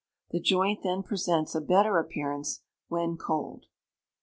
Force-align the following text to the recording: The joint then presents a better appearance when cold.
The 0.31 0.39
joint 0.39 0.81
then 0.81 1.03
presents 1.03 1.53
a 1.53 1.61
better 1.61 1.99
appearance 1.99 2.63
when 2.87 3.17
cold. 3.17 3.67